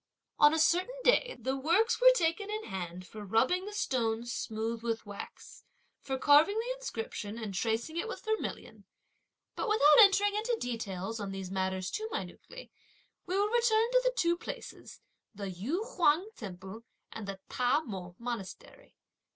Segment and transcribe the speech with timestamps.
[0.39, 4.81] On a certain day, the works were taken in hand for rubbing the stones smooth
[4.81, 5.63] with wax,
[5.99, 8.85] for carving the inscription, and tracing it with vermilion,
[9.55, 12.71] but without entering into details on these matters too minutely,
[13.27, 15.01] we will return to the two places,
[15.35, 18.95] the Yu Huang temple and the Ta Mo monastery.